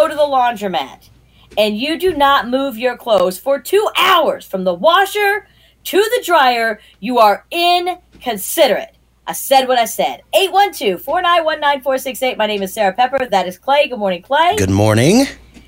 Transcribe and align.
go 0.00 0.08
to 0.08 0.14
the 0.14 0.20
laundromat 0.22 1.10
and 1.58 1.76
you 1.76 1.98
do 1.98 2.14
not 2.14 2.48
move 2.48 2.78
your 2.78 2.96
clothes 2.96 3.38
for 3.38 3.58
two 3.58 3.86
hours 3.98 4.46
from 4.46 4.64
the 4.64 4.72
washer 4.72 5.46
to 5.84 5.98
the 5.98 6.22
dryer, 6.24 6.80
you 7.00 7.18
are 7.18 7.44
inconsiderate. 7.50 8.96
I 9.26 9.32
said 9.32 9.68
what 9.68 9.78
I 9.78 9.84
said. 9.84 10.22
812 10.32 11.02
491 11.02 11.60
9468. 11.60 12.38
My 12.38 12.46
name 12.46 12.62
is 12.62 12.72
Sarah 12.72 12.94
Pepper. 12.94 13.26
That 13.26 13.46
is 13.46 13.58
Clay. 13.58 13.88
Good 13.88 13.98
morning, 13.98 14.22
Clay. 14.22 14.56
Good 14.56 14.70
morning. 14.70 15.26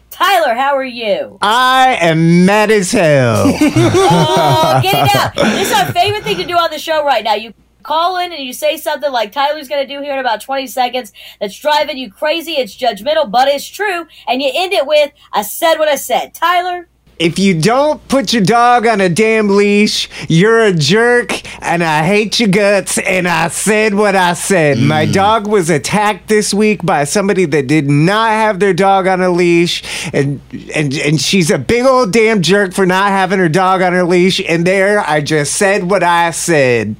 Tyler, 0.08 0.54
how 0.54 0.76
are 0.76 0.84
you? 0.84 1.38
I 1.42 1.98
am 2.00 2.46
mad 2.46 2.70
as 2.70 2.90
hell. 2.92 3.44
Oh, 3.64 4.80
get 4.82 4.94
it 4.94 5.16
out. 5.16 5.34
This 5.34 5.70
is 5.70 5.74
our 5.78 5.92
favorite 5.92 6.24
thing 6.24 6.38
to 6.38 6.44
do 6.46 6.54
on 6.54 6.70
the 6.70 6.78
show 6.78 7.04
right 7.04 7.22
now. 7.22 7.34
You 7.34 7.52
call 7.82 8.16
in 8.16 8.32
and 8.32 8.42
you 8.42 8.52
say 8.52 8.76
something 8.76 9.10
like 9.10 9.32
Tyler's 9.32 9.68
going 9.68 9.86
to 9.86 9.94
do 9.94 10.02
here 10.02 10.14
in 10.14 10.18
about 10.18 10.40
20 10.40 10.66
seconds 10.66 11.12
that's 11.40 11.58
driving 11.58 11.98
you 11.98 12.10
crazy. 12.10 12.52
It's 12.52 12.76
judgmental, 12.76 13.30
but 13.30 13.48
it's 13.48 13.66
true. 13.66 14.06
And 14.26 14.40
you 14.40 14.50
end 14.54 14.72
it 14.72 14.86
with, 14.86 15.12
I 15.32 15.42
said 15.42 15.76
what 15.76 15.88
I 15.88 15.96
said. 15.96 16.34
Tyler? 16.34 16.88
if 17.22 17.38
you 17.38 17.58
don't 17.58 18.06
put 18.08 18.32
your 18.32 18.42
dog 18.42 18.84
on 18.84 19.00
a 19.00 19.08
damn 19.08 19.48
leash, 19.48 20.08
you're 20.28 20.60
a 20.64 20.72
jerk 20.72 21.30
and 21.62 21.84
I 21.84 22.04
hate 22.04 22.40
your 22.40 22.48
guts. 22.48 22.98
And 22.98 23.28
I 23.28 23.46
said 23.48 23.94
what 23.94 24.16
I 24.16 24.32
said. 24.34 24.78
Mm. 24.78 24.86
My 24.88 25.06
dog 25.06 25.46
was 25.46 25.70
attacked 25.70 26.28
this 26.28 26.52
week 26.52 26.84
by 26.84 27.04
somebody 27.04 27.44
that 27.44 27.68
did 27.68 27.88
not 27.88 28.30
have 28.30 28.58
their 28.58 28.74
dog 28.74 29.06
on 29.06 29.20
a 29.20 29.30
leash. 29.30 29.84
And, 30.12 30.40
and, 30.74 30.92
and 30.94 31.20
she's 31.20 31.50
a 31.50 31.58
big 31.58 31.84
old 31.84 32.12
damn 32.12 32.42
jerk 32.42 32.72
for 32.72 32.86
not 32.86 33.10
having 33.10 33.38
her 33.38 33.48
dog 33.48 33.82
on 33.82 33.92
her 33.92 34.04
leash. 34.04 34.40
And 34.48 34.66
there, 34.66 34.98
I 34.98 35.20
just 35.20 35.54
said 35.54 35.88
what 35.88 36.02
I 36.02 36.32
said. 36.32 36.96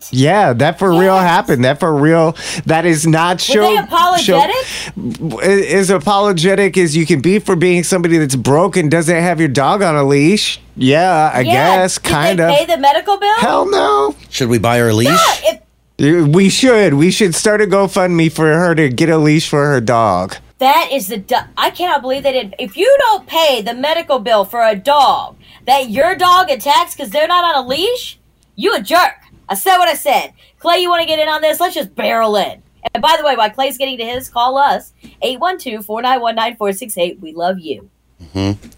What? 0.00 0.12
Yeah, 0.12 0.52
that 0.54 0.78
for 0.78 0.90
real 0.90 1.16
happened. 1.18 1.64
That 1.64 1.78
for 1.78 1.94
real. 1.94 2.34
That 2.66 2.86
is 2.86 3.06
not 3.06 3.34
Were 3.36 3.38
show. 3.54 3.60
they 3.62 3.76
apologetic? 3.76 4.56
show- 4.66 5.38
as 5.40 5.90
apologetic 5.90 6.76
as 6.78 6.96
you 6.96 7.04
can 7.06 7.20
be 7.20 7.38
for 7.38 7.54
being 7.54 7.84
somebody 7.84 8.16
that's 8.18 8.34
broke 8.36 8.76
and 8.76 8.90
doesn't 8.90 9.14
have 9.14 9.38
your 9.40 9.48
dog 9.50 9.82
on 9.82 9.96
a 9.96 10.02
leash. 10.04 10.60
Yeah, 10.76 11.30
I 11.34 11.40
Yeah. 11.40 11.52
guess, 11.52 11.96
Did 11.98 12.04
kind 12.04 12.38
they 12.38 12.44
of. 12.44 12.50
pay 12.50 12.64
the 12.64 12.78
medical 12.78 13.18
bill? 13.18 13.34
Hell 13.36 13.70
no. 13.70 14.14
Should 14.30 14.48
we 14.48 14.58
buy 14.58 14.78
her 14.78 14.88
a 14.88 14.94
leash? 14.94 15.08
Yeah, 15.08 15.60
if, 15.98 16.26
We 16.28 16.48
should. 16.48 16.94
We 16.94 17.10
should 17.10 17.34
start 17.34 17.60
a 17.60 17.66
GoFundMe 17.66 18.32
for 18.32 18.46
her 18.46 18.74
to 18.74 18.88
get 18.88 19.10
a 19.10 19.18
leash 19.18 19.48
for 19.50 19.66
her 19.66 19.82
dog. 19.82 20.36
that 20.58 20.88
is 20.92 21.08
the. 21.08 21.18
Du- 21.18 21.46
I 21.58 21.68
cannot 21.70 22.00
believe 22.02 22.22
they 22.22 22.32
did. 22.32 22.54
If 22.58 22.74
you 22.76 22.94
don't 23.00 23.26
pay 23.26 23.60
the 23.62 23.74
medical 23.74 24.18
bill 24.18 24.44
for 24.46 24.62
a 24.62 24.74
dog 24.74 25.36
that 25.66 25.90
your 25.90 26.14
dog 26.16 26.50
attacks 26.50 26.94
because 26.94 27.10
they're 27.10 27.28
not 27.28 27.44
on 27.54 27.64
a 27.64 27.68
leash, 27.68 28.18
you 28.56 28.74
a 28.74 28.80
jerk. 28.80 29.12
I 29.50 29.54
said 29.54 29.78
what 29.78 29.88
I 29.88 29.94
said. 29.94 30.32
Clay, 30.60 30.78
you 30.78 30.88
want 30.88 31.02
to 31.02 31.06
get 31.06 31.18
in 31.18 31.28
on 31.28 31.42
this? 31.42 31.58
Let's 31.58 31.74
just 31.74 31.94
barrel 31.96 32.36
in. 32.36 32.62
And 32.94 33.02
by 33.02 33.16
the 33.18 33.24
way, 33.24 33.34
while 33.36 33.50
Clay's 33.50 33.76
getting 33.76 33.98
to 33.98 34.04
his, 34.04 34.28
call 34.28 34.56
us 34.56 34.92
812 35.22 35.84
491 35.84 36.34
9468. 36.36 37.20
We 37.20 37.32
love 37.32 37.58
you. 37.58 37.90
Mm-hmm. 38.22 38.68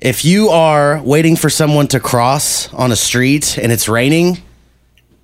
If 0.00 0.24
you 0.24 0.48
are 0.48 1.02
waiting 1.02 1.36
for 1.36 1.50
someone 1.50 1.86
to 1.88 2.00
cross 2.00 2.72
on 2.72 2.92
a 2.92 2.96
street 2.96 3.58
and 3.58 3.70
it's 3.70 3.88
raining, 3.88 4.38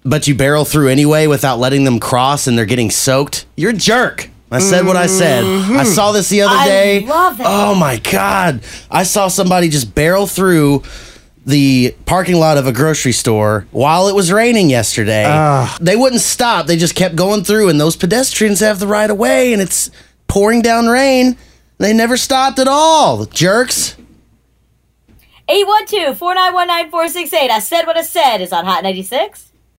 but 0.05 0.29
you 0.29 0.35
barrel 0.35 0.65
through 0.65 0.89
anyway 0.89 1.27
without 1.27 1.59
letting 1.59 1.85
them 1.85 1.99
cross 1.99 2.47
and 2.47 2.57
they're 2.57 2.67
getting 2.67 2.91
soaked, 2.91 3.47
you're 3.57 3.71
a 3.71 3.75
jerk. 3.75 4.31
I 4.53 4.59
said 4.59 4.85
what 4.85 4.97
I 4.97 5.07
said. 5.07 5.45
I 5.45 5.47
mm-hmm. 5.47 5.85
saw 5.85 6.13
this 6.13 6.29
the 6.29 6.43
other 6.43 6.57
I 6.57 6.67
day. 6.67 7.07
love 7.07 7.39
that. 7.39 7.47
Oh 7.47 7.75
my 7.77 7.99
God. 7.99 8.63
I 8.91 9.05
saw 9.05 9.29
somebody 9.29 9.69
just 9.69 9.95
barrel 9.95 10.27
through 10.27 10.83
the 11.47 11.95
parking 12.07 12.37
lot 12.37 12.59
of 12.59 12.67
a 12.67 12.73
grocery 12.73 13.13
store 13.13 13.67
while 13.71 14.09
it 14.09 14.15
was 14.15 14.33
raining 14.33 14.71
yesterday. 14.71 15.25
Ah. 15.27 15.77
They 15.81 15.97
wouldn't 15.97 16.21
stop. 16.21 16.67
They 16.67 16.77
just 16.77 16.95
kept 16.95 17.17
going 17.17 17.45
through, 17.45 17.69
and 17.69 17.81
those 17.81 17.97
pedestrians 17.97 18.61
have 18.61 18.79
the 18.79 18.87
right 18.87 19.11
of 19.11 19.17
way, 19.17 19.53
and 19.53 19.61
it's 19.63 19.91
pouring 20.29 20.63
down 20.63 20.87
rain. 20.87 21.37
They 21.79 21.93
never 21.93 22.17
stopped 22.17 22.59
at 22.59 22.69
all. 22.69 23.25
Jerks. 23.27 23.97
812 25.49 26.17
491 26.17 26.67
9468. 26.69 27.51
I 27.51 27.59
said 27.59 27.87
what 27.87 27.97
I 27.97 28.03
said 28.03 28.39
is 28.39 28.53
on 28.53 28.65
Hot 28.65 28.85
96. 28.85 29.50